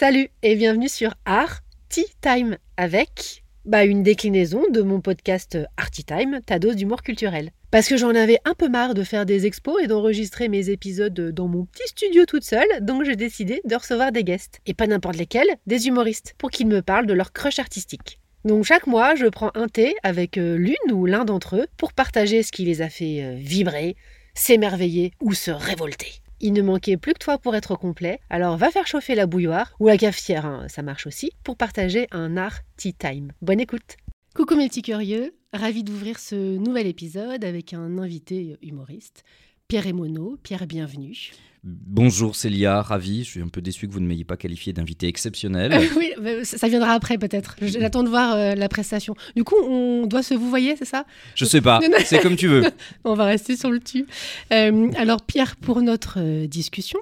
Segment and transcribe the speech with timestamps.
[0.00, 6.04] Salut et bienvenue sur Art Tea Time avec bah, une déclinaison de mon podcast Arty
[6.04, 7.50] Time, ta dose d'humour culturel.
[7.70, 11.32] Parce que j'en avais un peu marre de faire des expos et d'enregistrer mes épisodes
[11.32, 14.60] dans mon petit studio toute seule, donc j'ai décidé de recevoir des guests.
[14.64, 18.20] Et pas n'importe lesquels, des humoristes, pour qu'ils me parlent de leur crush artistique.
[18.46, 21.92] Donc chaque mois, je prends un thé avec euh, l'une ou l'un d'entre eux pour
[21.92, 23.96] partager ce qui les a fait euh, vibrer,
[24.32, 26.22] s'émerveiller ou se révolter.
[26.42, 29.74] Il ne manquait plus que toi pour être complet, alors va faire chauffer la bouilloire
[29.78, 33.32] ou la cafetière, hein, ça marche aussi, pour partager un art tea time.
[33.42, 33.98] Bonne écoute.
[34.34, 39.22] Coucou mes petits curieux, ravi d'ouvrir ce nouvel épisode avec un invité humoriste,
[39.70, 40.36] Pierre Emono.
[40.42, 41.30] Pierre, bienvenue.
[41.62, 43.22] Bonjour Célia, ravi.
[43.22, 45.80] Je suis un peu déçu que vous ne m'ayez pas qualifié d'invité exceptionnel.
[45.96, 46.12] oui,
[46.42, 47.54] ça viendra après peut-être.
[47.62, 49.14] J'attends de voir euh, la prestation.
[49.36, 51.04] Du coup, on doit se vous voyez, c'est ça?
[51.36, 52.64] Je sais pas, c'est comme tu veux.
[53.04, 54.06] on va rester sur le tu.
[54.52, 56.98] Euh, alors Pierre, pour notre euh, discussion,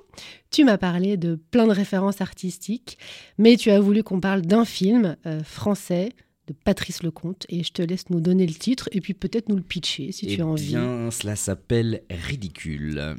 [0.50, 2.98] tu m'as parlé de plein de références artistiques,
[3.38, 6.10] mais tu as voulu qu'on parle d'un film français
[6.48, 9.56] de Patrice Lecomte et je te laisse nous donner le titre et puis peut-être nous
[9.56, 10.68] le pitcher si tu as envie.
[10.68, 13.16] Eh bien, cela s'appelle Ridicule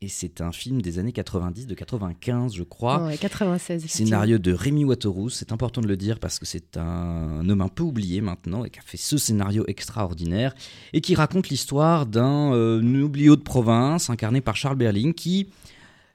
[0.00, 3.04] et c'est un film des années 90, de 95 je crois.
[3.04, 3.86] Ouais, 96.
[3.86, 7.68] Scénario de Rémi Waterhouse, c'est important de le dire parce que c'est un homme un
[7.68, 10.54] peu oublié maintenant et qui a fait ce scénario extraordinaire
[10.92, 15.48] et qui raconte l'histoire d'un euh, de province incarné par Charles Berling qui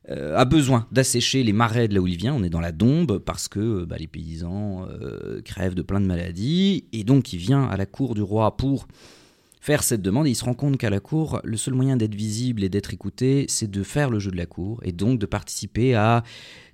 [0.09, 2.33] a besoin d'assécher les marais de là où il vient.
[2.33, 5.99] On est dans la Dombe parce que euh, bah, les paysans euh, crèvent de plein
[5.99, 6.86] de maladies.
[6.94, 8.88] Et donc il vient à la cour du roi pour
[9.59, 10.27] faire cette demande.
[10.27, 12.94] Et il se rend compte qu'à la cour, le seul moyen d'être visible et d'être
[12.94, 14.80] écouté, c'est de faire le jeu de la cour.
[14.83, 16.23] Et donc de participer à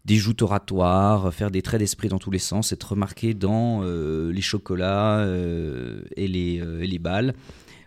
[0.05, 4.41] des joutes oratoires, faire des traits d'esprit dans tous les sens, être remarqué dans les
[4.41, 5.25] chocolats
[6.17, 7.33] et les balles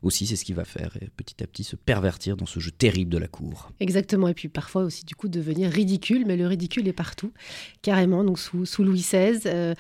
[0.02, 3.10] aussi, c'est ce qui va faire petit à petit se pervertir dans ce jeu terrible
[3.10, 3.70] de la cour.
[3.80, 7.32] Exactement, et puis parfois aussi du coup devenir ridicule, mais le ridicule est partout,
[7.82, 8.24] carrément.
[8.24, 9.74] Donc sous, sous Louis XVI, euh,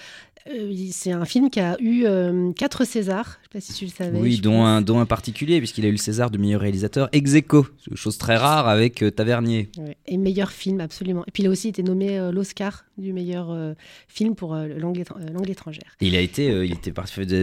[0.92, 4.18] c'est un film qui a eu euh, quatre Césars, sais pas si tu le savais.
[4.18, 7.34] Oui, dont un, dont un particulier, puisqu'il a eu le César de meilleur réalisateur ex
[7.34, 9.70] aequo, chose très rare avec euh, Tavernier.
[10.06, 11.24] Et meilleur film, absolument.
[11.26, 13.54] Et puis il a aussi été nommé l'Oscar du meilleur
[14.08, 15.04] film pour langue,
[15.48, 15.96] étrangère.
[16.00, 16.92] il a été, il était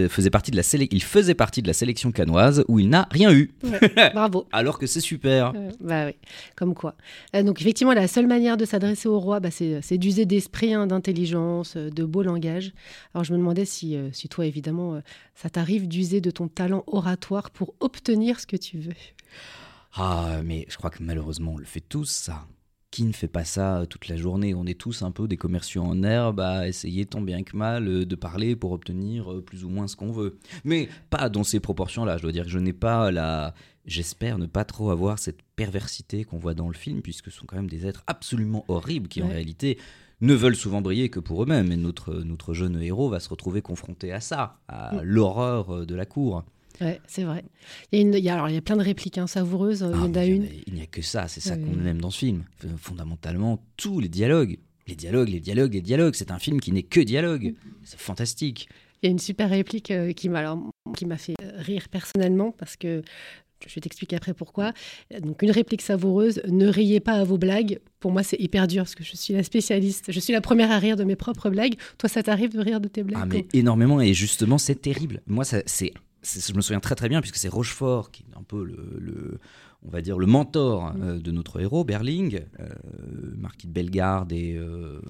[0.08, 3.32] faisait partie de la il faisait partie de la sélection canoise où il n'a rien
[3.32, 3.52] eu.
[4.14, 4.46] bravo.
[4.50, 5.52] Alors que c'est super.
[5.80, 6.14] bah oui,
[6.56, 6.96] comme quoi.
[7.32, 11.76] donc effectivement, la seule manière de s'adresser au roi, bah, c'est d'user d'esprit, hein, d'intelligence,
[11.76, 12.72] de beau langage.
[13.14, 15.00] Alors je me demandais si, euh, si toi, évidemment, euh,
[15.34, 18.94] ça t'arrive d'user de ton talent oratoire pour obtenir ce que tu veux.
[19.94, 22.46] Ah, mais je crois que malheureusement, on le fait tous, ça.
[22.90, 24.54] Qui ne fait pas ça toute la journée?
[24.54, 27.88] On est tous un peu des commerciaux en herbe à essayer tant bien que mal
[27.88, 30.38] euh, de parler pour obtenir plus ou moins ce qu'on veut.
[30.62, 32.18] Mais pas dans ces proportions-là.
[32.18, 33.54] Je dois dire que je n'ai pas la...
[33.84, 37.46] J'espère ne pas trop avoir cette perversité qu'on voit dans le film, puisque ce sont
[37.46, 39.76] quand même des êtres absolument horribles qui, en réalité,
[40.20, 41.72] ne veulent souvent briller que pour eux-mêmes.
[41.72, 45.00] Et notre, notre jeune héros va se retrouver confronté à ça, à mm.
[45.02, 46.44] l'horreur euh, de la cour.
[46.80, 47.44] Ouais, c'est vrai.
[47.92, 49.26] Il y, a une, il, y a, alors, il y a plein de répliques hein,
[49.26, 49.82] savoureuses.
[49.82, 50.48] Euh, il y en a ah, une.
[50.66, 52.44] Il n'y a que ça, c'est ça qu'on aime dans ce film.
[52.78, 54.58] Fondamentalement, tous les dialogues.
[54.86, 56.14] Les dialogues, les dialogues, les dialogues.
[56.14, 57.54] C'est un film qui n'est que dialogue.
[57.84, 58.68] C'est fantastique.
[59.02, 60.56] Il y a une super réplique euh, qui m'a
[60.96, 63.02] qui m'a fait rire personnellement parce que
[63.68, 64.72] je vais t'expliquer après pourquoi.
[65.20, 67.80] Donc une réplique savoureuse, ne riez pas à vos blagues.
[68.00, 70.12] Pour moi, c'est hyper dur parce que je suis la spécialiste.
[70.12, 71.74] Je suis la première à rire de mes propres blagues.
[71.98, 75.22] Toi, ça t'arrive de rire de tes blagues Ah mais énormément et justement, c'est terrible.
[75.26, 75.92] Moi, ça, c'est,
[76.22, 79.38] je me souviens très très bien puisque c'est Rochefort qui est un peu le,
[79.86, 81.02] on va dire le mentor mm.
[81.02, 82.66] euh, de notre héros, Berling, euh,
[83.36, 85.00] marquis de Bellegarde et euh,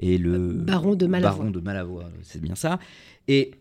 [0.00, 1.38] et le baron de Malavoie.
[1.38, 2.78] Baron de Malavoie, c'est bien ça.
[3.26, 3.52] Et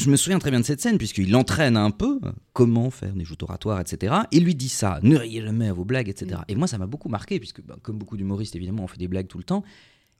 [0.00, 2.20] je me souviens très bien de cette scène, puisqu'il l'entraîne un peu,
[2.54, 4.14] comment faire des joutes oratoires, etc.
[4.32, 6.40] Et lui dit ça, ne riez jamais à vos blagues, etc.
[6.40, 6.44] Mm.
[6.48, 9.08] Et moi, ça m'a beaucoup marqué, puisque bah, comme beaucoup d'humoristes, évidemment, on fait des
[9.08, 9.62] blagues tout le temps.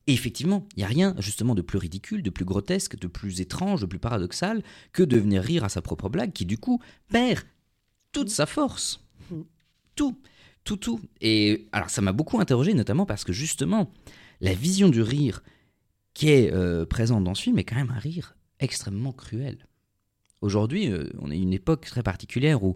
[0.06, 3.40] Et effectivement, il n'y a rien justement de plus ridicule, de plus grotesque, de plus
[3.40, 6.80] étrange, de plus paradoxal que de venir rire à sa propre blague, qui du coup
[7.08, 7.44] perd
[8.12, 9.00] toute sa force.
[9.30, 9.40] Mm.
[9.96, 10.18] Tout,
[10.64, 11.00] tout, tout.
[11.22, 13.90] Et alors ça m'a beaucoup interrogé, notamment parce que justement,
[14.42, 15.42] la vision du rire
[16.12, 19.66] qui est euh, présente dans ce film est quand même un rire extrêmement cruel.
[20.40, 22.74] Aujourd'hui, euh, on est une époque très particulière où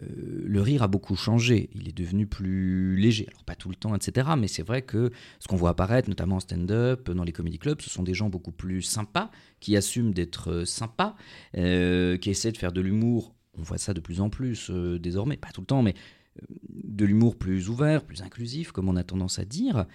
[0.00, 1.70] euh, le rire a beaucoup changé.
[1.74, 3.26] Il est devenu plus léger.
[3.30, 4.30] Alors, pas tout le temps, etc.
[4.38, 7.80] Mais c'est vrai que ce qu'on voit apparaître, notamment en stand-up, dans les comedy clubs,
[7.80, 9.30] ce sont des gens beaucoup plus sympas,
[9.60, 11.16] qui assument d'être euh, sympas,
[11.54, 13.34] qui essaient de faire de l'humour.
[13.58, 15.94] On voit ça de plus en plus désormais, pas tout le temps, mais
[16.68, 19.86] de l'humour plus ouvert, plus inclusif, comme on a tendance à dire.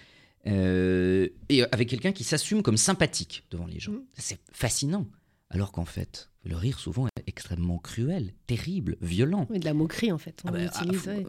[0.45, 3.93] et avec quelqu'un qui s'assume comme sympathique devant les gens.
[3.93, 4.03] Mmh.
[4.13, 5.07] C'est fascinant.
[5.49, 9.47] Alors qu'en fait, le rire souvent est extrêmement cruel, terrible, violent.
[9.53, 10.41] Et de la moquerie en fait.
[10.45, 10.83] Ah bah, ah,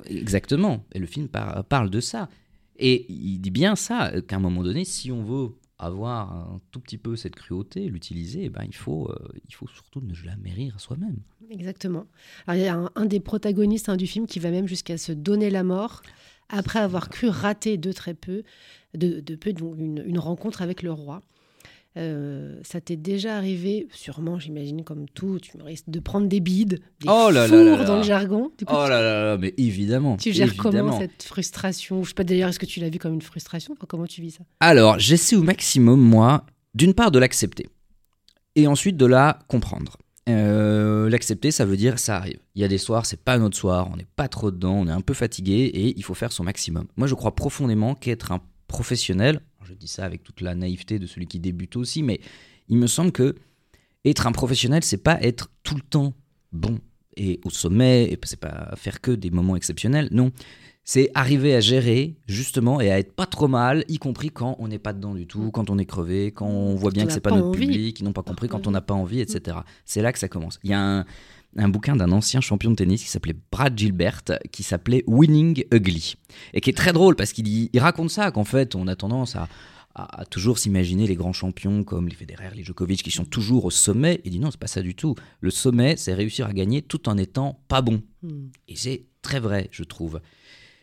[0.06, 0.84] exactement.
[0.92, 2.28] Et le film parle de ça.
[2.78, 6.60] Et il dit bien ça, euh, qu'à un moment donné, si on veut avoir un
[6.70, 10.14] tout petit peu cette cruauté, l'utiliser, eh ben, il, faut, euh, il faut surtout ne
[10.14, 11.18] jamais rire à soi-même.
[11.50, 12.06] Exactement.
[12.46, 14.98] Alors, il y a un, un des protagonistes hein, du film qui va même jusqu'à
[14.98, 16.02] se donner la mort
[16.48, 18.42] après avoir cru rater de très peu,
[18.94, 21.20] de, de peu donc une, une rencontre avec le roi.
[21.96, 26.80] Euh, ça t'est déjà arrivé, sûrement, j'imagine, comme tout, tu risques de prendre des bides,
[27.00, 27.84] des Oh là fours là là.
[27.84, 28.50] dans le jargon.
[28.58, 30.16] Du coup, Oh là là là, mais évidemment.
[30.18, 30.90] tu gères évidemment.
[30.90, 32.02] comment cette frustration?
[32.04, 33.72] Je sais pas d'ailleurs, est-ce que tu l'as vu comme une frustration?
[33.72, 34.44] Enfin, Comment tu vis ça?
[34.60, 36.44] Alors, j'essaie au maximum, moi,
[36.74, 37.66] d'une part de l'accepter
[38.56, 39.96] et ensuite de la comprendre.
[40.28, 42.40] Euh, l'accepter, ça veut dire ça arrive.
[42.56, 44.86] Il y a des soirs, c'est pas notre soir, on n'est pas trop dedans, on
[44.88, 46.86] est un peu fatigué et il faut faire son maximum.
[46.96, 51.06] Moi, je crois profondément qu'être un professionnel, je dis ça avec toute la naïveté de
[51.06, 52.20] celui qui débute aussi, mais
[52.68, 53.34] il me semble que
[54.04, 56.14] être un professionnel, c'est pas être tout le temps
[56.52, 56.78] bon
[57.16, 60.32] et au sommet, et c'est pas faire que des moments exceptionnels, non.
[60.88, 64.68] C'est arriver à gérer justement et à être pas trop mal, y compris quand on
[64.68, 67.12] n'est pas dedans du tout, quand on est crevé, quand on voit bien on que
[67.12, 67.66] c'est pas pas notre envie.
[67.66, 69.58] public, qu'ils n'ont pas compris quand on n'a pas envie, etc.
[69.84, 70.60] C'est là que ça commence.
[70.62, 71.04] Il y a un,
[71.56, 74.22] un bouquin d'un ancien champion de tennis qui s'appelait Brad Gilbert,
[74.52, 76.16] qui s'appelait Winning Ugly,
[76.54, 79.36] et qui est très drôle parce qu'il il raconte ça, qu'en fait on a tendance
[79.36, 79.48] à,
[79.94, 83.64] à- à toujours s'imaginer les grands champions comme les Federer, les Djokovic, qui sont toujours
[83.64, 84.20] au sommet.
[84.24, 85.14] Il dit non, c'est pas ça du tout.
[85.40, 88.02] Le sommet, c'est réussir à gagner tout en étant pas bon.
[88.22, 88.48] Hmm.
[88.68, 90.20] Et c'est très vrai, je trouve.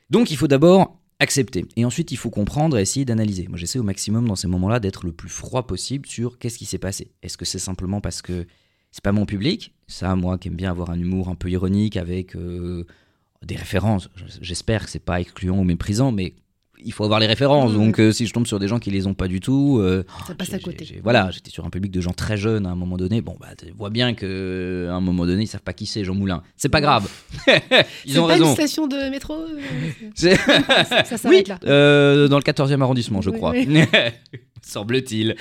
[0.10, 1.66] Donc il faut d'abord accepter.
[1.78, 3.48] Et ensuite, il faut comprendre et essayer d'analyser.
[3.48, 6.66] Moi, j'essaie au maximum dans ces moments-là d'être le plus froid possible sur qu'est-ce qui
[6.66, 7.12] s'est passé.
[7.22, 8.46] Est-ce que c'est simplement parce que
[8.94, 11.98] c'est pas mon public Ça, moi qui aime bien avoir un humour un peu ironique
[11.98, 12.86] avec euh,
[13.46, 14.08] des références,
[14.40, 16.36] j'espère que c'est pas excluant ou méprisant, mais
[16.86, 17.72] il faut avoir les références.
[17.72, 17.78] Mhm.
[17.78, 20.04] Donc euh, si je tombe sur des gens qui les ont pas du tout, euh,
[20.28, 21.00] Ça passe j'ai- à côté.
[21.04, 23.22] voilà, j'étais sur un public de gens très jeunes à un moment donné.
[23.22, 26.04] Bon, bah, tu vois bien que à un moment donné, ils savent pas qui c'est
[26.04, 26.44] Jean Moulin.
[26.58, 27.10] C'est pas grave.
[28.06, 28.48] ils C'est ont pas raison.
[28.50, 29.60] une station de métro euh,
[30.16, 30.36] Ça,
[31.18, 31.60] ça oui, s'arrête là.
[31.66, 33.52] euh, dans le 14e arrondissement, je Oui, crois.
[33.52, 33.66] oui.
[34.62, 35.36] Semble-t-il.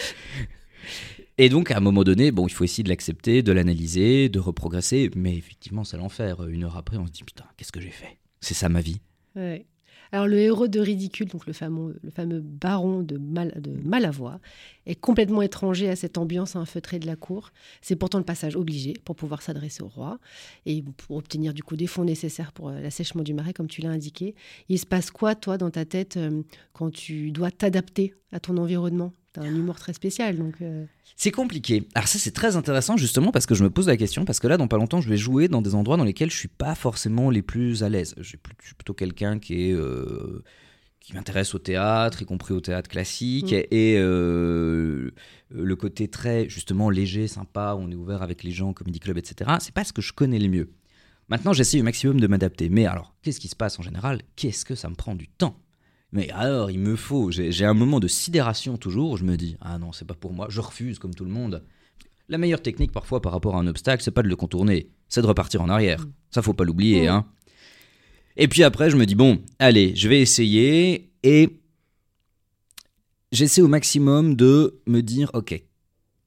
[1.39, 4.39] Et donc, à un moment donné, bon, il faut essayer de l'accepter, de l'analyser, de
[4.39, 5.11] reprogresser.
[5.17, 6.47] Mais effectivement, c'est l'enfer.
[6.47, 8.19] Une heure après, on se dit Putain, qu'est-ce que j'ai fait?
[8.41, 9.01] C'est ça ma vie.
[9.35, 9.67] Ouais.
[10.15, 14.41] Alors le héros de Ridicule, donc le fameux, le fameux baron de, Mal, Malavoie,
[14.85, 17.51] est complètement étranger à cette ambiance un feutrée de la cour.
[17.81, 20.19] C'est pourtant le passage obligé pour pouvoir s'adresser au roi
[20.67, 23.81] et pour obtenir du coup des fonds nécessaires pour euh, l'assèchement du marais, comme tu
[23.81, 24.35] l'as indiqué.
[24.69, 26.43] Il se passe quoi, toi, dans ta tête, euh,
[26.75, 29.15] quand tu dois t'adapter à ton environnement?
[29.35, 30.55] Tu as un humour très spécial, donc...
[30.61, 30.85] euh,
[31.17, 31.89] C'est compliqué.
[31.95, 34.47] Alors ça c'est très intéressant justement parce que je me pose la question parce que
[34.47, 36.75] là dans pas longtemps je vais jouer dans des endroits dans lesquels je suis pas
[36.75, 38.15] forcément les plus à l'aise.
[38.19, 38.39] Je suis
[38.77, 40.43] plutôt quelqu'un qui est euh,
[41.01, 43.65] qui m'intéresse au théâtre, y compris au théâtre classique Mm.
[43.73, 45.11] et euh,
[45.51, 49.51] le côté très justement léger, sympa, on est ouvert avec les gens, comédie club, etc.
[49.61, 50.71] C'est pas ce que je connais le mieux.
[51.29, 52.69] Maintenant j'essaie au maximum de m'adapter.
[52.69, 54.21] Mais alors qu'est-ce qui se passe en général?
[54.37, 55.57] Qu'est-ce que ça me prend du temps?
[56.13, 57.31] Mais alors, il me faut.
[57.31, 60.35] J'ai un moment de sidération toujours où je me dis Ah non, c'est pas pour
[60.35, 61.65] moi, je refuse comme tout le monde.
[62.29, 65.23] La meilleure technique parfois par rapport à un obstacle, c'est pas de le contourner, c'est
[65.23, 66.03] de repartir en arrière.
[66.03, 66.13] Mm.
[66.31, 67.07] Ça, faut pas l'oublier.
[67.07, 67.09] Mm.
[67.09, 67.27] Hein.
[68.37, 71.11] Et puis après, je me dis Bon, allez, je vais essayer.
[71.23, 71.61] Et
[73.33, 75.63] j'essaie au maximum de me dire Ok,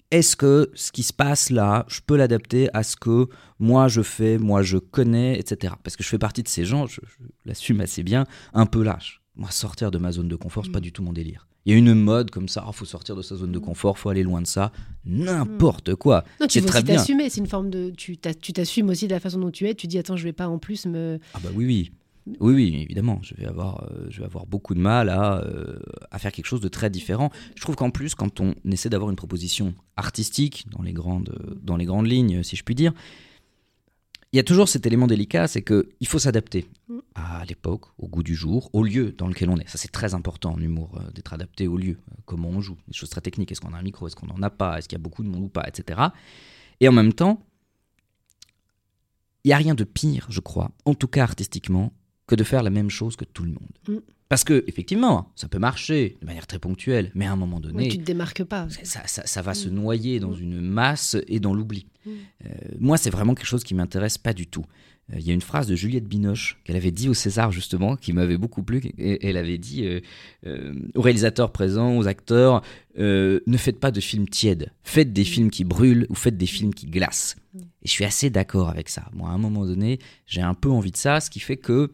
[0.09, 3.27] est-ce que ce qui se passe là, je peux l'adapter à ce que
[3.59, 5.75] moi je fais, moi je connais, etc.
[5.83, 8.81] Parce que je fais partie de ces gens, je, je l'assume assez bien, un peu
[8.81, 9.21] lâche.
[9.37, 10.83] Moi, sortir de ma zone de confort, c'est pas Mm.
[10.83, 11.47] du tout mon délire.
[11.65, 13.97] Il y a une mode comme ça, il faut sortir de sa zone de confort,
[13.97, 14.71] faut aller loin de ça,
[15.03, 16.23] n'importe quoi.
[16.39, 17.89] Non, tu veux très aussi t'assumer, c'est une forme de...
[17.89, 20.47] Tu t'assumes aussi de la façon dont tu es, tu dis, attends, je vais pas
[20.47, 21.19] en plus me...
[21.33, 21.91] Ah bah oui, oui.
[22.39, 25.77] Oui, oui, évidemment, je vais avoir, euh, je vais avoir beaucoup de mal à, euh,
[26.09, 27.29] à faire quelque chose de très différent.
[27.55, 31.77] Je trouve qu'en plus, quand on essaie d'avoir une proposition artistique dans les grandes, dans
[31.77, 32.93] les grandes lignes, si je puis dire,
[34.35, 36.99] il y a toujours cet élément délicat, c'est que il faut s'adapter Mm.
[37.15, 39.67] à l'époque, au goût du jour, au lieu dans lequel on est.
[39.67, 42.77] Ça, c'est très important en humour, euh, d'être adapté au lieu, euh, comment on joue,
[42.87, 43.51] des choses très techniques.
[43.51, 45.23] Est-ce qu'on a un micro, est-ce qu'on n'en a pas, est-ce qu'il y a beaucoup
[45.23, 45.99] de monde ou pas, etc.
[46.79, 47.43] Et en même temps,
[49.43, 51.93] il n'y a rien de pire, je crois, en tout cas artistiquement,
[52.27, 53.77] que de faire la même chose que tout le monde.
[53.87, 53.97] Mm.
[54.27, 57.83] Parce que, effectivement, ça peut marcher de manière très ponctuelle, mais à un moment donné,
[57.83, 58.67] Ouais, tu te démarques pas.
[58.83, 59.73] ça, ça- ça va se Mm.
[59.73, 60.41] noyer dans Mm.
[60.41, 61.85] une masse et dans l'oubli.
[62.05, 62.09] Mm.
[62.09, 64.65] Euh, moi, c'est vraiment quelque chose qui m'intéresse pas du tout.
[65.13, 67.95] Euh, Il y a une phrase de Juliette Binoche qu'elle avait dit au César, justement,
[67.95, 68.81] qui m'avait beaucoup plu.
[68.97, 72.63] Et elle avait dit euh, aux réalisateurs présents, aux acteurs,
[72.97, 74.71] ne faites pas de films tièdes.
[74.83, 77.35] Faites des films qui brûlent ou faites des films qui glacent.
[77.55, 79.07] Et je suis assez d'accord avec ça.
[79.13, 81.91] Moi, à un moment donné, j'ai un peu envie de ça, ce qui fait que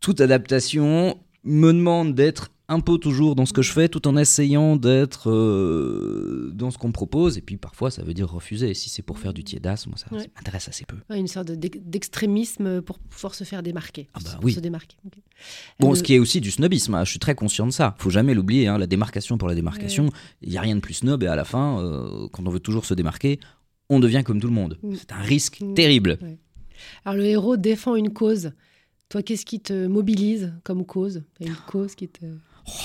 [0.00, 4.14] toute adaptation me demande d'être un peu toujours dans ce que je fais tout en
[4.18, 7.38] essayant d'être euh, dans ce qu'on me propose.
[7.38, 8.74] Et puis parfois, ça veut dire refuser.
[8.74, 10.20] Si c'est pour faire du tiédas, moi, ça, Ouais.
[10.20, 10.96] ça m'intéresse assez peu.
[11.08, 14.08] Ouais, une sorte de- d'ex- d'extrémisme pour pouvoir se faire démarquer.
[14.12, 14.52] Ah bah oui.
[14.52, 14.96] Se démarquer.
[15.80, 17.94] Bon, Le- ce qui est aussi du snobisme, hein, je suis très conscient de ça.
[17.98, 20.10] Faut jamais l'oublier, hein, la démarcation pour la démarcation.
[20.42, 22.60] Il y a rien de plus snob et à la fin, euh, quand on veut
[22.60, 23.40] toujours se démarquer,
[23.88, 24.78] on devient comme tout le monde.
[24.82, 24.94] Mm.
[24.94, 25.72] C'est un risque Mm.
[25.74, 26.18] terrible.
[27.06, 28.52] Alors le héros défend une cause.
[29.08, 31.22] Toi, qu'est-ce qui te mobilise comme cause?
[31.40, 32.26] Une cause qui te...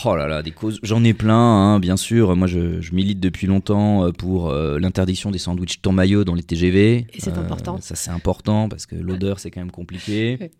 [0.06, 0.80] Oh là là, des causes.
[0.82, 2.34] J'en ai plein, hein, bien sûr.
[2.38, 6.36] Moi, je, je milite depuis longtemps euh, pour euh, l'interdiction des sandwichs ton maillot dans
[6.36, 7.08] les TGV.
[7.14, 7.78] Et c'est Euh, important.
[7.82, 10.38] Ça, c'est important parce que l'odeur, c'est quand même compliqué.
[10.40, 10.52] Ouais.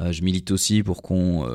[0.00, 1.46] Euh, je milite aussi pour qu'on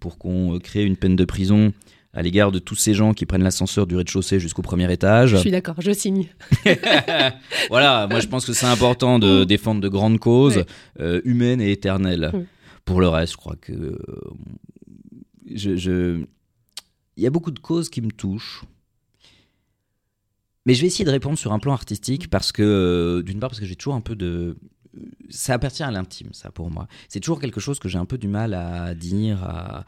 [0.00, 1.72] pour qu'on crée une peine de prison
[2.12, 5.30] à l'égard de tous ces gens qui prennent l'ascenseur du rez-de-chaussée jusqu'au premier étage.
[5.30, 6.26] Je suis d'accord, je signe.
[7.70, 10.64] voilà, moi je pense que c'est important de défendre de grandes causes
[11.00, 12.32] euh, humaines et éternelles.
[12.84, 13.96] Pour le reste, je crois que euh,
[17.16, 18.64] il y a beaucoup de causes qui me touchent.
[20.66, 23.50] Mais je vais essayer de répondre sur un plan artistique parce que, euh, d'une part,
[23.50, 24.56] parce que j'ai toujours un peu de.
[25.30, 26.86] Ça appartient à l'intime, ça, pour moi.
[27.08, 29.84] C'est toujours quelque chose que j'ai un peu du mal à dire, à,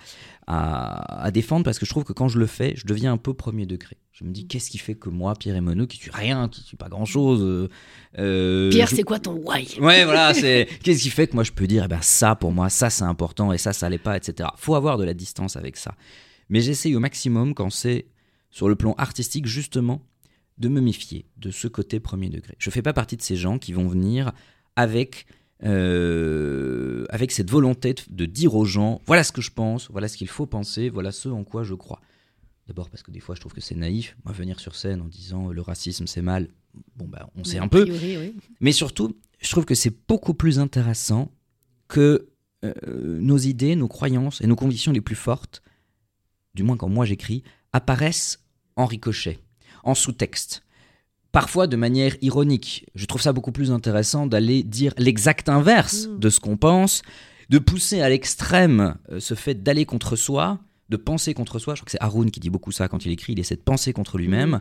[0.47, 3.17] à, à défendre, parce que je trouve que quand je le fais, je deviens un
[3.17, 3.97] peu premier degré.
[4.13, 6.77] Je me dis, qu'est-ce qui fait que moi, Pierre Emmanuel, qui suis rien, qui suis
[6.77, 7.43] pas grand-chose.
[7.43, 7.69] euh,
[8.19, 9.69] euh, Pierre, je- c'est quoi ton why?
[9.81, 12.51] Ouais, voilà, c'est qu'est-ce qui fait que moi je peux dire, eh ben ça pour
[12.53, 14.49] moi, ça c'est important et ça ça l'est pas, etc.
[14.57, 15.95] Faut avoir de la distance avec ça.
[16.49, 18.07] Mais j'essaye au maximum quand c'est
[18.51, 20.01] sur le plan artistique justement
[20.57, 22.55] de me méfier de ce côté premier degré.
[22.59, 24.33] Je fais pas partie de ces gens qui vont venir
[24.77, 25.27] avec
[25.65, 30.07] euh, avec cette volonté de, de dire aux gens, voilà ce que je pense, voilà
[30.07, 32.01] ce qu'il faut penser, voilà ce en quoi je crois.
[32.67, 35.07] D'abord parce que des fois je trouve que c'est naïf, moi venir sur scène en
[35.07, 36.49] disant le racisme c'est mal,
[36.97, 38.37] bon bah on sait un peu, priori, oui.
[38.61, 41.33] mais surtout, je trouve que c'est beaucoup plus intéressant
[41.89, 42.29] que
[42.65, 42.75] euh,
[43.21, 45.63] nos idées, nos croyances et nos convictions les plus fortes,
[46.55, 49.39] du moins quand moi j'écris, apparaissent en ricochet,
[49.85, 50.66] en sous-texte.
[51.33, 52.87] Parfois de manière ironique.
[52.95, 56.19] Je trouve ça beaucoup plus intéressant d'aller dire l'exact inverse Mm.
[56.19, 57.03] de ce qu'on pense,
[57.51, 61.75] de pousser à l'extrême euh, ce fait d'aller contre soi, de penser contre soi.
[61.75, 63.33] Je crois que c'est Haroun qui dit beaucoup ça quand il écrit.
[63.35, 64.61] Il essaie de penser contre lui-même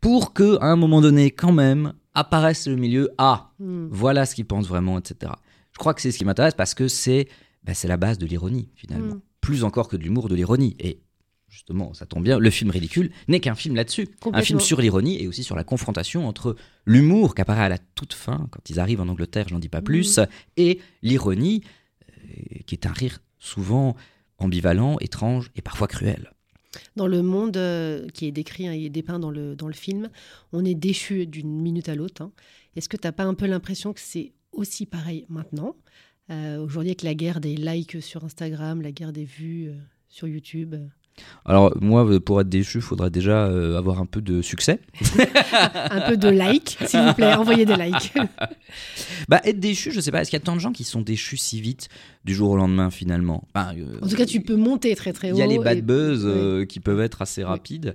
[0.00, 3.10] pour que, à un moment donné, quand même, apparaisse le milieu.
[3.18, 3.86] Ah, Hmm.
[3.90, 5.32] voilà ce qu'il pense vraiment, etc.
[5.72, 7.28] Je crois que c'est ce qui m'intéresse parce que c'est
[7.62, 9.14] bah, c'est la base de l'ironie, finalement.
[9.16, 9.20] Mm.
[9.42, 10.76] Plus encore que de l'humour, de l'ironie.
[10.80, 11.02] Et
[11.50, 14.08] justement, ça tombe bien, le film ridicule n'est qu'un film là-dessus.
[14.32, 17.78] Un film sur l'ironie et aussi sur la confrontation entre l'humour qui apparaît à la
[17.78, 20.26] toute fin, quand ils arrivent en Angleterre, je n'en dis pas plus, Mm.
[20.58, 21.62] et l'ironie,
[22.18, 23.96] euh, qui est un rire souvent
[24.38, 26.30] ambivalent, étrange et parfois cruel.
[26.96, 30.08] Dans le monde euh, qui est décrit hein, et dépeint dans le, dans le film,
[30.52, 32.22] on est déchu d'une minute à l'autre.
[32.22, 32.32] hein.
[32.76, 35.74] Est-ce que tu n'as pas un peu l'impression que c'est aussi pareil maintenant
[36.30, 39.72] Euh, Aujourd'hui, avec la guerre des likes sur Instagram, la guerre des vues
[40.08, 40.76] sur YouTube.
[41.44, 44.80] Alors moi, euh, pour être déchu, il faudrait déjà euh, avoir un peu de succès.
[45.90, 48.12] un peu de likes, s'il vous plaît, envoyez des likes.
[49.28, 51.00] Bah être déchu, je sais pas, est-ce qu'il y a tant de gens qui sont
[51.02, 51.88] déchus si vite
[52.24, 53.46] du jour au lendemain finalement?
[53.56, 55.36] Euh, En tout cas, tu peux monter très très haut.
[55.36, 57.94] Il y a les bad et- buzz qui peuvent être assez rapides.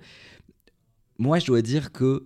[1.17, 2.24] Moi, je dois dire que.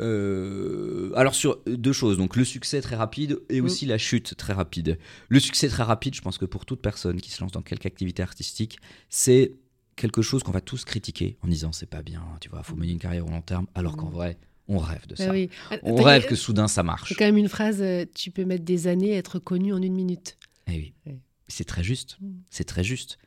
[0.00, 2.16] euh, alors, sur deux choses.
[2.18, 3.64] Donc, le succès très rapide et Mm.
[3.64, 4.98] aussi la chute très rapide.
[5.28, 7.86] Le succès très rapide, je pense que pour toute personne qui se lance dans quelque
[7.86, 9.52] activité artistique, c'est
[9.98, 12.92] quelque chose qu'on va tous critiquer en disant c'est pas bien, tu vois, faut mener
[12.92, 14.12] une carrière au long terme, alors qu'en Mm.
[14.14, 14.38] vrai,
[14.68, 15.30] on rêve de Ah ça.
[15.32, 15.50] oui.
[15.82, 17.08] On rêve que soudain ça marche.
[17.08, 19.82] C'est quand même une phrase, euh, tu peux mettre des années à être connu en
[19.82, 20.38] une minute.
[20.66, 20.72] Eh
[21.06, 21.14] oui.
[21.48, 22.16] C'est très juste.
[22.20, 22.30] Mm.
[22.50, 23.18] C'est très juste.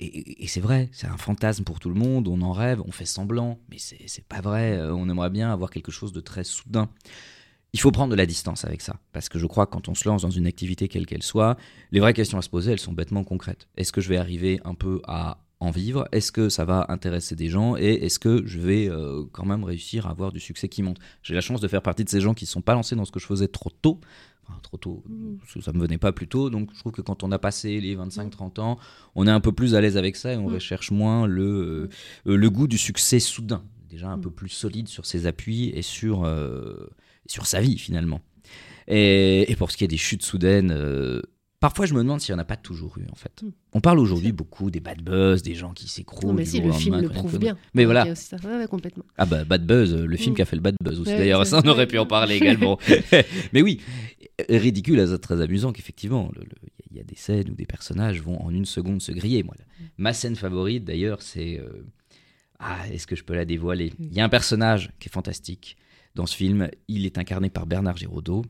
[0.00, 2.82] Et, et- et c'est vrai, c'est un fantasme pour tout le monde, on en rêve,
[2.84, 4.72] on fait semblant, mais c'est c'est pas vrai.
[4.72, 6.90] euh, On aimerait bien avoir quelque chose de très soudain.
[7.72, 9.94] Il faut prendre de la distance avec ça, parce que je crois que quand on
[9.94, 11.56] se lance dans une activité quelle qu'elle soit,
[11.90, 13.66] les vraies questions à se poser, elles sont bêtement concrètes.
[13.76, 17.36] Est-ce que je vais arriver un peu à en vivre Est-ce que ça va intéresser
[17.36, 20.68] des gens Et est-ce que je vais euh, quand même réussir à avoir du succès
[20.68, 20.98] qui monte?
[21.22, 23.04] J'ai la chance de faire partie de ces gens qui ne sont pas lancés dans
[23.04, 24.00] ce que je faisais trop tôt.
[24.46, 25.02] Enfin, trop tôt,
[25.40, 26.50] parce que ça me venait pas plus tôt.
[26.50, 28.78] Donc je trouve que quand on a passé les 25-30 ans,
[29.14, 30.54] on est un peu plus à l'aise avec ça et on Mhm.
[30.54, 31.88] recherche moins le,
[32.26, 33.64] euh, le goût du succès soudain.
[33.88, 36.90] Déjà un peu plus solide sur ses appuis et sur, euh,
[37.26, 38.20] sur sa vie finalement.
[38.86, 40.70] Et, et pour ce qui est des chutes soudaines,
[41.64, 43.42] parfois je me demande s'il n'y en a pas toujours eu en fait.
[43.42, 43.52] Mhm.
[43.72, 46.34] On parle aujourd'hui beaucoup des bad buzz, des gens qui s'écroulent.
[46.34, 47.56] Mais si, le film le prouve bien.
[47.72, 48.14] Mais voilà.
[48.14, 48.36] ça.
[48.44, 49.04] Ouais, ouais, complètement.
[49.16, 50.36] Ah bah Bad Buzz, le film Mm.
[50.36, 51.10] qui a fait le Bad Buzz aussi.
[51.12, 52.78] Ouais, D'ailleurs, ça on aurait pu en parler également.
[53.54, 53.80] Mais oui,
[54.48, 56.30] ridicule, très amusant qu'effectivement,
[56.90, 59.42] il y a des scènes où des personnages vont en une seconde se griller.
[59.42, 59.64] Moi, la-
[59.98, 61.84] ma scène favorite d'ailleurs, c'est euh,
[62.58, 63.92] ah, est-ce que je peux la dévoiler?
[63.98, 65.76] Il y a un personnage qui est fantastique
[66.14, 66.68] dans ce film.
[66.88, 68.44] Il est incarné par Bernard Giraudot,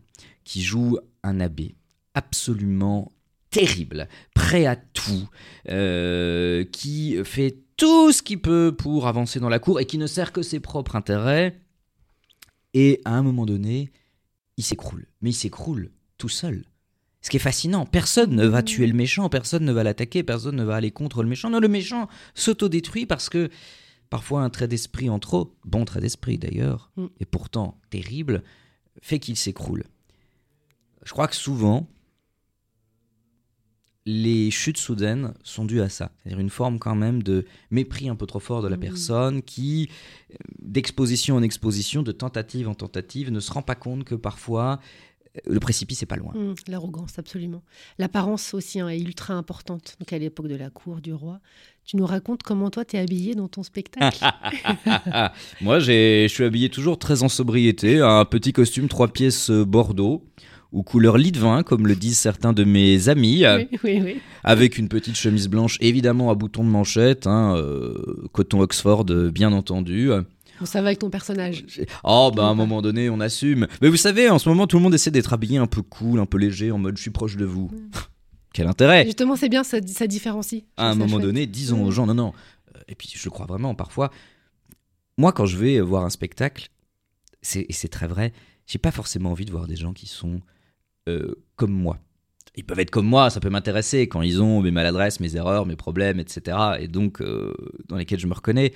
[0.44, 1.74] qui joue un abbé
[2.14, 3.12] absolument
[3.50, 5.28] terrible, prêt à tout,
[5.68, 10.06] euh, qui fait tout ce qu'il peut pour avancer dans la cour et qui ne
[10.06, 11.60] sert que ses propres intérêts.
[12.72, 13.92] Et à un moment donné,
[14.56, 15.06] il s'écroule.
[15.20, 16.64] Mais il s'écroule tout seul.
[17.22, 20.56] Ce qui est fascinant, personne ne va tuer le méchant, personne ne va l'attaquer, personne
[20.56, 21.48] ne va aller contre le méchant.
[21.48, 23.48] Non, le méchant s'autodétruit parce que
[24.10, 27.06] parfois un trait d'esprit en trop, bon trait d'esprit d'ailleurs, Mm.
[27.20, 28.42] et pourtant terrible,
[29.00, 29.84] fait qu'il s'écroule.
[31.04, 31.88] Je crois que souvent,
[34.06, 36.10] les chutes soudaines sont dues à ça.
[36.22, 38.80] C'est-à-dire une forme quand même de mépris un peu trop fort de la Mm.
[38.80, 39.88] personne qui,
[40.32, 44.78] euh, d'exposition en exposition, de tentative en tentative, ne se rend pas compte que parfois
[45.36, 46.32] euh, le précipice est pas loin.
[46.34, 47.62] Hum, L'arrogance, absolument.
[47.98, 49.96] L'apparence aussi hein, est ultra importante.
[49.98, 51.40] Donc à l'époque de la cour du roi,
[51.86, 54.18] tu nous racontes comment toi t'es habillé dans ton spectacle?
[55.60, 60.24] Moi, je suis habillé toujours très en sobriété, un petit costume trois pièces euh, bordeaux
[60.74, 64.20] ou couleur lit de vin, comme le disent certains de mes amis, oui, oui, oui.
[64.42, 69.52] avec une petite chemise blanche, évidemment à boutons de manchette, hein, euh, coton Oxford, bien
[69.52, 70.10] entendu.
[70.60, 71.64] Bon, ça va avec ton personnage.
[72.02, 73.66] Oh, bah à un moment donné, on assume.
[73.82, 76.20] Mais vous savez, en ce moment, tout le monde essaie d'être habillé un peu cool,
[76.20, 77.70] un peu léger, en mode je suis proche de vous.
[78.52, 80.62] Quel intérêt Justement, c'est bien, ça, ça différencie.
[80.76, 81.22] À un moment chouette.
[81.22, 82.32] donné, disons aux gens, non, non.
[82.76, 84.10] Euh, Et puis, je le crois vraiment, parfois,
[85.18, 86.68] moi, quand je vais voir un spectacle,
[87.54, 88.32] et c'est très vrai,
[88.66, 90.40] j'ai pas forcément envie de voir des gens qui sont
[91.08, 91.98] euh, comme moi.
[92.56, 95.66] Ils peuvent être comme moi, ça peut m'intéresser quand ils ont mes maladresses, mes erreurs,
[95.66, 96.56] mes problèmes, etc.
[96.78, 97.52] Et donc, euh,
[97.88, 98.72] dans lesquels je me reconnais.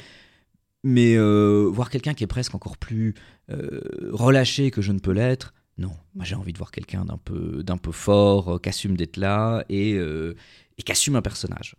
[0.84, 3.14] Mais euh, voir quelqu'un qui est presque encore plus
[3.48, 5.92] relâché que je ne peux l'être, non.
[6.14, 9.64] Moi, j'ai envie de voir quelqu'un d'un peu, d'un peu fort, qui assume d'être là
[9.68, 11.76] et, et qui assume un personnage.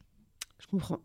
[0.59, 0.99] Je comprends.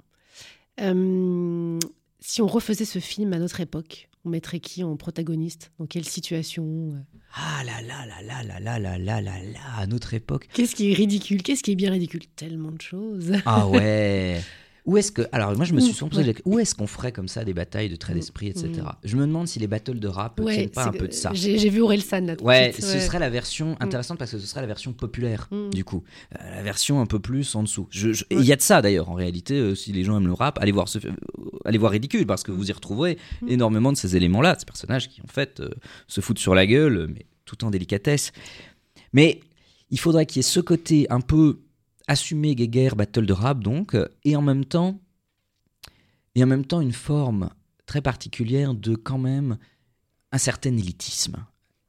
[2.21, 5.71] Si on refaisait ce film à notre époque, on mettrait qui en protagoniste?
[5.78, 6.95] Dans quelle situation
[7.35, 10.49] Ah là là là là là là là là là là, à notre époque.
[10.52, 11.43] Qu'est-ce qui est ridicule?
[11.43, 12.23] Qu'est-ce qui est bien ridicule?
[12.37, 13.33] Tellement de choses.
[13.45, 14.40] Ah ouais.
[14.87, 17.11] Où est-ce que alors moi je me suis Ouh, souvent posé où est-ce qu'on ferait
[17.11, 18.69] comme ça des batailles de traits d'esprit etc.
[18.69, 18.88] Mm.
[19.03, 21.31] Je me demande si les battles de rap Ouais, tiennent pas un peu de ça.
[21.33, 22.35] J'ai vu Orelsan là.
[22.43, 26.03] Ouais, ce serait la version intéressante parce que ce serait la version populaire du coup,
[26.38, 27.88] Euh, la version un peu plus en dessous.
[28.31, 29.55] Il y a de ça d'ailleurs en réalité.
[29.55, 31.12] euh, si les gens aiment le rap, allez voir ce, euh,
[31.64, 33.17] allez voir ridicule parce que vous y retrouverez
[33.49, 35.62] énormément de ces éléments-là, ces personnages qui en fait
[36.09, 38.33] se foutent sur la gueule, mais tout en délicatesse.
[39.14, 39.40] Mais
[39.90, 41.61] il faudrait qu'il y ait ce côté un peu
[42.07, 45.01] assumé guéguerre battle de rap donc, et en même temps,
[46.35, 47.51] et en même temps une forme
[47.87, 49.57] très particulière de quand même
[50.33, 51.37] un certain élitisme.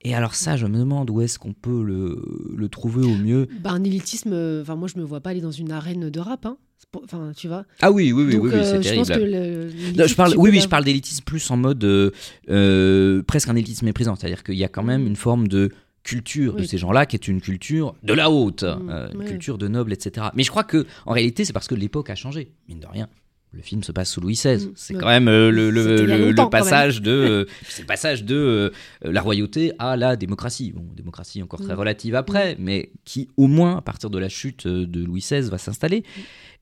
[0.02, 2.22] Et alors ça, je me demande où est-ce qu'on peut le,
[2.56, 3.48] le trouver au mieux.
[3.62, 6.20] Bah, un élitisme, euh, enfin moi je me vois pas aller dans une arène de
[6.20, 6.58] rap, hein.
[7.04, 7.66] Enfin tu vois.
[7.82, 9.32] Ah oui, oui, oui, Donc oui, oui, euh, c'est je pense que terrible.
[9.32, 13.50] le, Non, l'élitisme, je parle, oui, oui, je parle d'élitisme plus en mode euh, presque
[13.50, 14.16] un élitisme méprisant.
[14.16, 15.72] C'est-à-dire qu'il y a quand même une forme de
[16.06, 19.58] culture de ces gens-là qui est une culture de la haute, Mm, euh, une culture
[19.58, 20.28] de noble, etc.
[20.36, 22.52] Mais je crois que en réalité, c'est parce que l'époque a changé.
[22.70, 23.10] Mine de rien.
[23.52, 24.68] Le film se passe sous Louis XVI.
[24.68, 29.72] Mm, C'est quand même euh, le, passage de, euh, c'est le passage de la royauté
[29.80, 30.74] à la démocratie.
[30.74, 31.80] Bon, démocratie encore très Mm.
[31.80, 35.50] relative après, mais qui au moins à partir de la chute euh, de Louis XVI
[35.50, 36.04] va s'installer.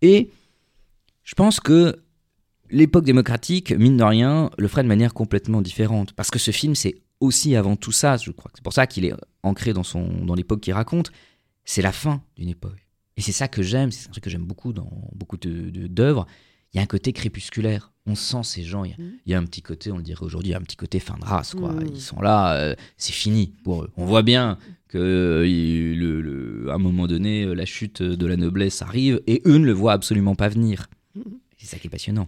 [0.02, 0.30] Et
[1.24, 1.98] je pense que
[2.70, 6.14] l'époque démocratique, mine de rien, le ferait de manière complètement différente.
[6.14, 8.52] Parce que ce film, c'est aussi avant tout ça, je crois.
[8.52, 11.12] que C'est pour ça qu'il est ancré dans, son, dans l'époque qu'il raconte.
[11.66, 12.88] C'est la fin d'une époque.
[13.18, 15.88] Et c'est ça que j'aime, c'est un truc que j'aime beaucoup dans beaucoup de, de-
[15.88, 16.26] d'œuvres.
[16.74, 17.92] Il y a un côté crépusculaire.
[18.06, 18.84] On sent ces gens.
[18.84, 20.56] Il y a, il y a un petit côté, on le dirait aujourd'hui, il y
[20.56, 21.54] a un petit côté fin de race.
[21.54, 21.72] Quoi.
[21.72, 21.88] Mhm.
[21.94, 23.92] Ils sont là, euh, c'est fini pour eux.
[23.96, 24.58] On voit bien
[24.88, 28.82] que euh, il- le- le- à un moment donné, euh, la chute de la noblesse
[28.82, 30.88] arrive et eux ne le voient absolument pas venir.
[31.16, 31.24] Mhm.
[31.58, 32.28] C'est ça qui est passionnant.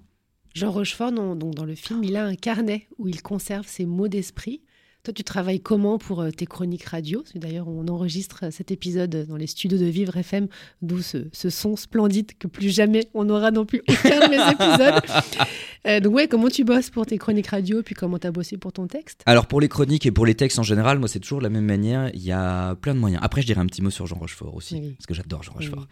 [0.54, 4.08] Jean Rochefort, donc dans le film, il a un carnet où il conserve ses mots
[4.08, 4.62] d'esprit.
[5.06, 7.24] Toi, tu travailles comment pour euh, tes chroniques radio?
[7.36, 10.48] D'ailleurs, on enregistre euh, cet épisode dans les studios de Vivre FM,
[10.82, 14.52] d'où ce, ce son splendide que plus jamais on n'aura non plus aucun de mes
[14.52, 15.48] épisodes.
[15.86, 18.58] Euh, donc ouais, comment tu bosses pour tes chroniques radio, puis comment tu as bossé
[18.58, 19.22] pour ton texte?
[19.28, 21.52] Alors pour les chroniques et pour les textes en général, moi c'est toujours de la
[21.52, 22.10] même manière.
[22.16, 23.22] Il y a plein de moyens.
[23.24, 24.96] Après, je dirais un petit mot sur Jean Rochefort aussi, Oui.
[24.98, 25.66] parce que j'adore Jean Oui.
[25.68, 25.88] Rochefort.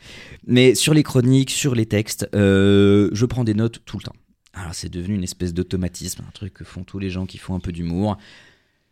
[0.48, 4.16] Mais sur les chroniques, sur les textes, euh, je prends des notes tout le temps.
[4.56, 7.54] Alors c'est devenu une espèce d'automatisme, un truc que font tous les gens qui font
[7.54, 8.18] un peu d'humour.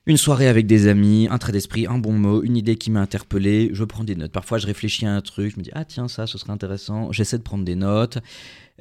[0.08, 3.02] Une soirée avec des amis, un trait d'esprit, un bon mot, une idée qui m'a
[3.02, 4.32] interpellé, je prends des notes.
[4.32, 7.12] Parfois je réfléchis à un truc, je me dis ah tiens ça ce serait intéressant,
[7.12, 8.18] j'essaie de prendre des notes.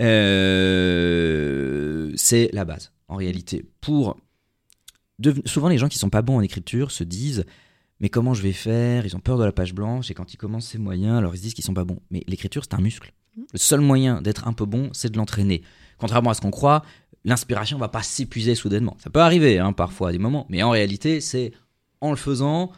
[0.00, 0.90] Euh,
[2.16, 3.66] c'est la base en réalité.
[3.82, 4.16] Pour
[5.44, 7.44] souvent les gens qui sont pas bons en écriture se disent
[8.00, 9.04] mais comment je vais faire?
[9.04, 11.38] Ils ont peur de la page blanche et quand ils commencent c'est moyen, alors ils
[11.38, 12.00] se disent qu'ils sont pas bons.
[12.10, 13.12] Mais l'écriture c'est un muscle.
[13.36, 15.60] Le seul moyen d'être un peu bon, c'est de l'entraîner.
[15.98, 16.82] Contrairement à ce qu'on croit,
[17.24, 18.96] l'inspiration va pas s'épuiser soudainement.
[18.98, 21.52] Ça peut arriver hein, parfois à des moments, mais en réalité c'est
[22.00, 22.72] en le faisant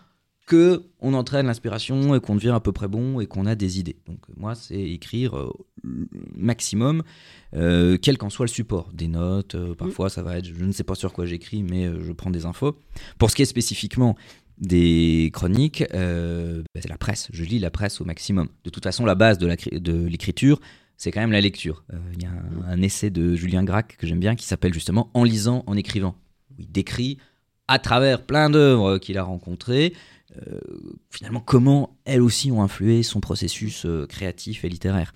[0.47, 3.79] que on entraîne l'inspiration et qu'on devient à peu près bon et qu'on a des
[3.79, 3.97] idées.
[4.07, 5.51] Donc moi, c'est écrire euh,
[6.35, 7.03] maximum,
[7.55, 8.91] euh, quel qu'en soit le support.
[8.93, 11.87] Des notes, euh, parfois ça va être, je ne sais pas sur quoi j'écris, mais
[11.87, 12.77] euh, je prends des infos.
[13.19, 14.17] Pour ce qui est spécifiquement
[14.59, 17.29] des chroniques, bah, c'est la presse.
[17.33, 18.49] Je lis la presse au maximum.
[18.65, 20.61] De toute façon, la base de l'écriture,
[20.97, 21.85] c'est quand même la lecture.
[21.93, 24.73] Euh, Il y a un, un essai de Julien Gracq que j'aime bien qui s'appelle
[24.75, 26.15] justement En lisant, en écrivant.
[26.51, 27.19] Où il décrit
[27.69, 29.95] à travers plein d'œuvres qu'il a rencontrées,
[30.37, 30.59] euh,
[31.11, 35.15] finalement comment elles aussi ont influé son processus euh, créatif et littéraire.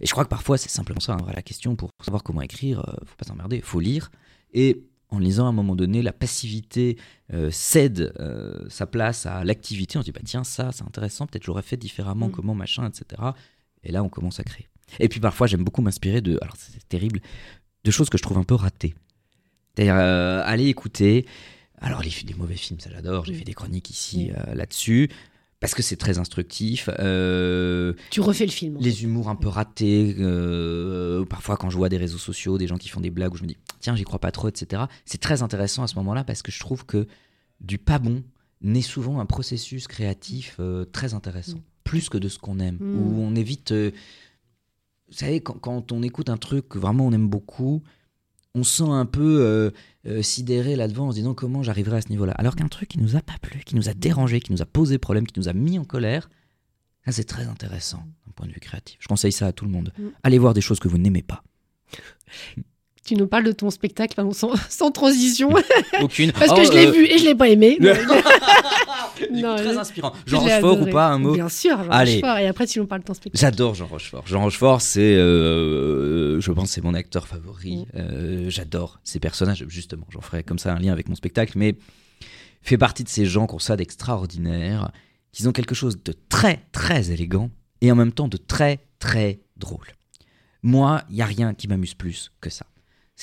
[0.00, 2.84] Et je crois que parfois c'est simplement ça, hein, la question pour savoir comment écrire,
[3.04, 4.10] faut pas s'emmerder, faut lire.
[4.54, 6.96] Et en lisant à un moment donné, la passivité
[7.34, 9.98] euh, cède euh, sa place à l'activité.
[9.98, 12.32] On se dit bah tiens ça c'est intéressant, peut-être j'aurais fait différemment, Mm.
[12.32, 13.22] comment machin, etc.
[13.84, 14.68] Et là on commence à créer.
[15.00, 17.20] Et puis parfois j'aime beaucoup m'inspirer de, alors c'est terrible,
[17.84, 18.94] de choses que je trouve un peu ratées.
[19.74, 21.26] C'est-à-dire euh, aller écouter.
[21.78, 23.24] Alors, les, des mauvais films, ça j'adore.
[23.24, 25.08] J'ai fait des chroniques ici euh, là-dessus.
[25.58, 26.90] Parce que c'est très instructif.
[26.98, 28.78] Euh, Tu refais le film.
[28.80, 30.16] les humours un peu ratés.
[30.18, 33.36] euh, parfois, quand je vois des réseaux sociaux, des gens qui font des blagues où
[33.36, 34.84] je me dis, tiens, j'y crois pas trop, etc.
[35.04, 37.06] C'est très intéressant à ce moment-là parce que je trouve que
[37.60, 38.24] du pas bon
[38.60, 41.58] naît souvent un processus créatif euh, très intéressant.
[41.58, 41.62] Mm.
[41.84, 42.78] Plus que de ce qu'on aime.
[42.80, 42.98] Mm.
[42.98, 43.72] Où on évite.
[45.12, 47.82] Vous savez, quand, quand on écoute un truc que vraiment on aime beaucoup,
[48.54, 49.70] on se sent un peu euh,
[50.06, 52.32] euh, sidéré là-devant en se disant comment j'arriverai à ce niveau-là.
[52.32, 54.66] Alors qu'un truc qui nous a pas plu, qui nous a dérangé, qui nous a
[54.66, 56.30] posé problème, qui nous a mis en colère,
[57.10, 58.96] c'est très intéressant d'un point de vue créatif.
[59.00, 59.92] Je conseille ça à tout le monde.
[59.98, 60.08] Mm.
[60.22, 61.42] Allez voir des choses que vous n'aimez pas.
[63.04, 65.50] Tu nous parles de ton spectacle pardon, sans, sans transition,
[66.00, 66.30] Aucune.
[66.32, 67.78] parce que Oh, je l'ai euh, vu et je l'ai pas aimé.
[69.30, 70.12] Non, coup, très je- inspirant.
[70.26, 70.90] Je Jean l'ai Rochefort adoré.
[70.90, 72.14] ou pas un mot Bien sûr, Jean Allez.
[72.14, 72.38] Rochefort.
[72.38, 73.40] Et après, tu nous parles de ton spectacle.
[73.40, 74.26] J'adore Jean Rochefort.
[74.26, 77.76] Jean Rochefort, c'est, euh, je pense, c'est mon acteur favori.
[77.76, 77.84] Mm.
[77.94, 79.64] Euh, J'adore ces personnages.
[79.68, 81.76] Justement, j'en ferai comme ça un lien avec mon spectacle, mais
[82.62, 84.90] fait partie de ces gens qui ont ça d'extraordinaire,
[85.32, 89.40] qui ont quelque chose de très, très élégant et en même temps de très, très
[89.56, 89.86] drôle.
[90.62, 92.66] Moi, il y a rien qui m'amuse plus que ça.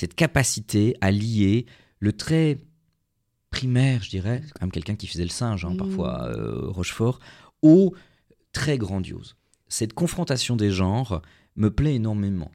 [0.00, 1.66] Cette capacité à lier
[1.98, 2.56] le très
[3.50, 5.76] primaire, je dirais, c'est quand même quelqu'un qui faisait le singe, hein, Mm.
[5.76, 7.20] parfois, euh, Rochefort,
[7.60, 7.94] au
[8.54, 9.36] très grandiose.
[9.68, 11.20] Cette confrontation des genres
[11.54, 12.50] me plaît énormément.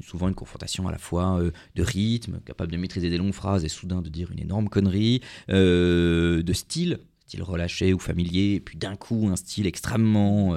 [0.00, 3.64] Souvent une confrontation à la fois euh, de rythme, capable de maîtriser des longues phrases
[3.64, 8.60] et soudain de dire une énorme connerie, euh, de style, style relâché ou familier, et
[8.60, 10.56] puis d'un coup un style extrêmement,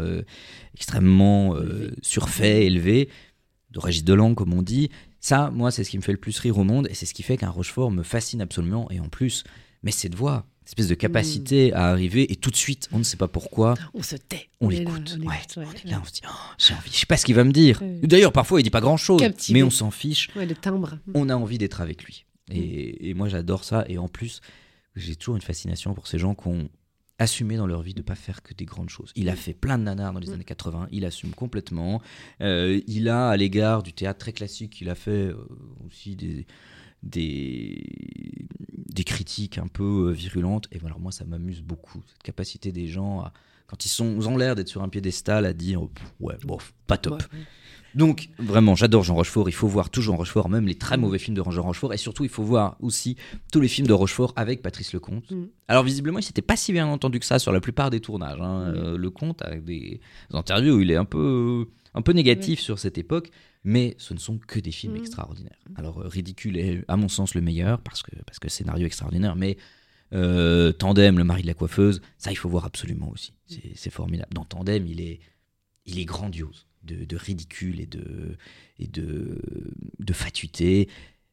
[0.75, 1.91] extrêmement Élevé.
[2.03, 3.09] surfait, élevé,
[3.71, 4.89] de Régis Delang comme on dit.
[5.21, 7.13] Ça, moi, c'est ce qui me fait le plus rire au monde et c'est ce
[7.13, 8.89] qui fait qu'un Rochefort me fascine absolument.
[8.91, 9.43] Et en plus,
[9.83, 13.03] mais cette voix, cette espèce de capacité à arriver et tout de suite, on ne
[13.03, 14.49] sait pas pourquoi, On se tait.
[14.61, 15.17] on l'écoute.
[15.25, 15.35] Ouais,
[15.85, 17.81] là, on se dit, oh, j'ai envie, je sais pas ce qu'il va me dire.
[18.03, 19.59] D'ailleurs, parfois, il dit pas grand chose, Captivé.
[19.59, 20.29] mais on s'en fiche.
[20.35, 20.99] Le timbre.
[21.13, 22.25] On a envie d'être avec lui.
[22.51, 23.83] Et, et moi, j'adore ça.
[23.89, 24.41] Et en plus,
[24.95, 26.69] j'ai toujours une fascination pour ces gens qui ont
[27.19, 29.11] assumé dans leur vie de pas faire que des grandes choses.
[29.15, 32.01] Il a fait plein de nanars dans les années 80, il assume complètement.
[32.41, 35.47] Euh, il a, à l'égard du théâtre très classique, il a fait euh,
[35.85, 36.47] aussi des,
[37.03, 37.83] des,
[38.73, 40.67] des critiques un peu euh, virulentes.
[40.71, 43.33] Et alors moi, ça m'amuse beaucoup, cette capacité des gens à,
[43.69, 46.97] quand ils, sont, ont l'air d'être sur un piédestal, à dire oh, ouais, bof, pas
[46.97, 47.21] top.
[47.31, 47.45] Ouais, ouais.
[47.95, 49.49] Donc, vraiment, j'adore Jean Rochefort.
[49.49, 51.91] Il faut voir tout Jean Rochefort, même les très mauvais films de Jean Rochefort.
[51.93, 53.15] Et surtout, il faut voir aussi
[53.51, 55.29] tous les films de Rochefort avec Patrice Lecomte.
[55.31, 55.45] Mm.
[55.67, 58.39] Alors, visiblement, il s'était pas si bien entendu que ça sur la plupart des tournages.
[58.41, 58.71] hein.
[58.71, 58.75] Mm.
[58.75, 60.01] Euh, Lecomte a des
[60.31, 63.31] interviews où il est un peu, un peu négatif sur cette époque.
[63.63, 64.97] Mais ce ne sont que des films Mm.
[64.97, 65.57] extraordinaires.
[65.75, 69.35] Alors, euh, Ridicule est, à mon sens, le meilleur parce que, parce que scénario extraordinaire.
[69.35, 69.57] Mais
[70.13, 73.33] euh, Tandem, le mari de la coiffeuse, ça, il faut voir absolument aussi.
[73.75, 74.33] C'est formidable.
[74.33, 75.19] Dans Tandem, il est,
[75.85, 78.37] il est grandiose de, de ridicule et de,
[78.79, 79.41] et de,
[79.99, 80.87] de fatuité.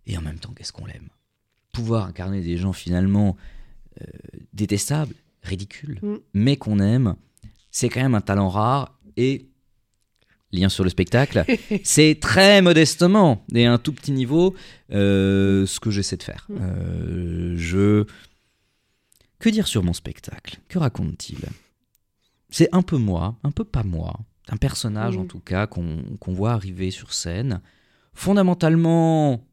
[0.06, 1.08] Et en même temps, qu'est-ce qu'on l'aime?
[1.72, 3.36] Pouvoir incarner des gens finalement
[4.00, 4.06] euh,
[4.52, 6.16] détestables, ridicules, Mm.
[6.34, 7.16] mais qu'on aime,
[7.70, 8.98] c'est quand même un talent rare.
[9.16, 9.46] Et,
[10.52, 11.44] lien sur le spectacle,
[11.84, 14.54] c'est très modestement et à un tout petit niveau
[14.92, 16.46] euh, ce que j'essaie de faire.
[16.48, 16.56] Mm.
[16.60, 18.04] Euh, je.
[19.38, 20.58] Que dire sur mon spectacle?
[20.68, 21.44] Que raconte-t-il?
[22.50, 25.20] C'est un peu moi, un peu pas moi, un personnage Mm.
[25.20, 27.60] en tout cas qu'on qu'on voit arriver sur scène,
[28.14, 29.44] fondamentalement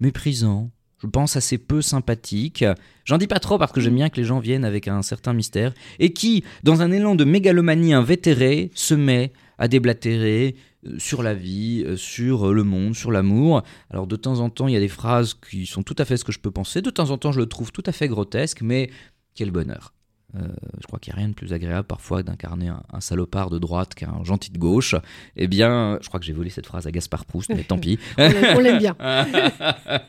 [0.00, 0.70] méprisant,
[1.02, 2.64] je pense assez peu sympathique.
[3.04, 5.32] J'en dis pas trop parce que j'aime bien que les gens viennent avec un certain
[5.32, 11.22] mystère, et qui, dans un élan de mégalomanie invétérée, se met à déblatérer euh, sur
[11.22, 13.62] la vie, euh, sur euh, le monde, sur l'amour.
[13.90, 16.16] Alors de temps en temps, il y a des phrases qui sont tout à fait
[16.16, 18.08] ce que je peux penser, de temps en temps, je le trouve tout à fait
[18.08, 18.90] grotesque, mais
[19.36, 19.92] quel bonheur.
[20.34, 20.48] Euh,
[20.80, 23.58] je crois qu'il n'y a rien de plus agréable parfois d'incarner un, un salopard de
[23.58, 24.96] droite qu'un gentil de gauche.
[25.36, 27.98] Eh bien, je crois que j'ai volé cette phrase à Gaspard Proust, mais tant pis.
[28.18, 28.96] On l'aime- bien.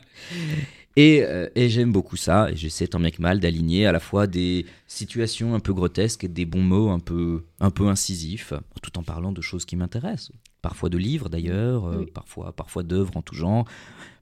[0.96, 4.00] Et, euh, et j'aime beaucoup ça, et j'essaie tant bien que mal d'aligner à la
[4.00, 8.52] fois des situations un peu grotesques et des bons mots un peu, un peu incisifs,
[8.82, 10.32] tout en parlant de choses qui m'intéressent.
[10.60, 13.64] Parfois de livres d'ailleurs, euh, parfois, parfois d'œuvres en tout genre,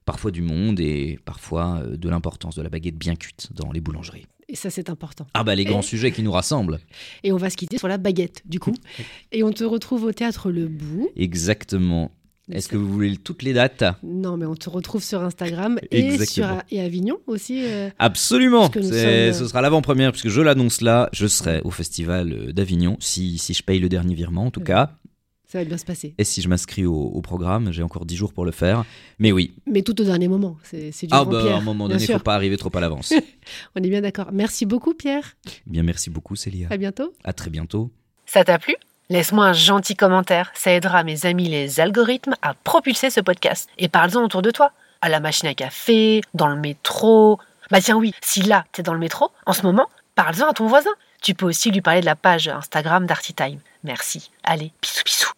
[0.05, 4.27] parfois du monde et parfois de l'importance de la baguette bien cuite dans les boulangeries.
[4.49, 5.27] Et ça, c'est important.
[5.35, 6.79] Ah bah les Et- grands sujets qui nous rassemblent.
[7.25, 8.75] Et on va se quitter sur la baguette, du coup.
[9.33, 11.09] Et on te retrouve au théâtre Le Bout.
[11.17, 12.13] Exactement.
[12.53, 13.83] Est-ce que vous voulez toutes les dates?
[14.05, 16.47] Non, mais on te retrouve sur Instagram et, Exactement.
[16.61, 17.65] sur, et Avignon aussi.
[17.65, 18.71] euh, Absolument.
[18.73, 21.09] Sommes- Ce sera l'avant-première puisque je l'annonce là.
[21.13, 24.61] Je serai au festival euh, d'Avignon si, si je paye le dernier virement en tout
[24.61, 24.67] Ouais.
[24.67, 24.93] cas.
[25.47, 26.15] Ça va bien se passer.
[26.19, 28.85] Et si je m'inscris au, au programme, j'ai encore 10 jours pour le faire.
[29.19, 29.55] Mais oui.
[29.67, 30.57] Mais tout au dernier moment.
[30.63, 32.23] C'est du Ah bah à un moment donné, il faut sûr.
[32.23, 33.13] pas arriver trop à l'avance.
[33.77, 34.29] On est bien d'accord.
[34.33, 35.37] Merci beaucoup, Pierre.
[35.67, 36.69] Bien merci beaucoup Célia.
[36.71, 37.13] À bientôt.
[37.25, 37.91] À très bientôt.
[38.27, 38.75] Ça t'a plu?
[39.09, 43.69] Laisse-moi un gentil commentaire, ça aidera mes amis les algorithmes à propulser ce podcast.
[43.79, 47.39] Et parle-en autour de toi, à la machine à café, dans le métro.
[47.71, 50.67] Bah tiens oui, si là t'es dans le métro, en ce moment, parle-en à ton
[50.67, 50.91] voisin.
[51.23, 53.61] Tu peux aussi lui parler de la page Instagram d'Artitime.
[53.85, 54.33] Merci.
[54.43, 55.33] Allez, bisous bisous.